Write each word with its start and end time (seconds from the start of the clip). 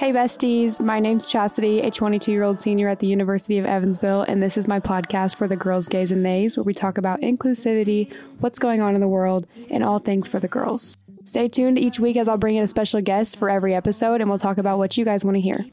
Hey, 0.00 0.14
besties. 0.14 0.80
My 0.80 0.98
name's 0.98 1.30
Chastity, 1.30 1.82
a 1.82 1.90
22 1.90 2.32
year 2.32 2.42
old 2.42 2.58
senior 2.58 2.88
at 2.88 3.00
the 3.00 3.06
University 3.06 3.58
of 3.58 3.66
Evansville, 3.66 4.22
and 4.22 4.42
this 4.42 4.56
is 4.56 4.66
my 4.66 4.80
podcast 4.80 5.36
for 5.36 5.46
the 5.46 5.56
girls, 5.56 5.88
gays, 5.88 6.10
and 6.10 6.24
theys, 6.24 6.56
where 6.56 6.64
we 6.64 6.72
talk 6.72 6.96
about 6.96 7.20
inclusivity, 7.20 8.10
what's 8.38 8.58
going 8.58 8.80
on 8.80 8.94
in 8.94 9.02
the 9.02 9.08
world, 9.08 9.46
and 9.68 9.84
all 9.84 9.98
things 9.98 10.26
for 10.26 10.40
the 10.40 10.48
girls. 10.48 10.96
Stay 11.24 11.48
tuned 11.48 11.78
each 11.78 12.00
week 12.00 12.16
as 12.16 12.28
I'll 12.28 12.38
bring 12.38 12.56
in 12.56 12.64
a 12.64 12.66
special 12.66 13.02
guest 13.02 13.38
for 13.38 13.50
every 13.50 13.74
episode, 13.74 14.22
and 14.22 14.30
we'll 14.30 14.38
talk 14.38 14.56
about 14.56 14.78
what 14.78 14.96
you 14.96 15.04
guys 15.04 15.22
want 15.22 15.34
to 15.34 15.40
hear. 15.42 15.66